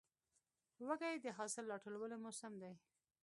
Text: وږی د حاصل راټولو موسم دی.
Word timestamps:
وږی 0.87 1.15
د 1.25 1.27
حاصل 1.37 1.65
راټولو 1.71 2.15
موسم 2.23 2.53
دی. 2.61 2.71